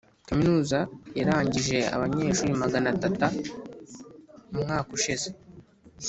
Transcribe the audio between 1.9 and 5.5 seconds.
abanyeshuri magana tata umwaka ushize.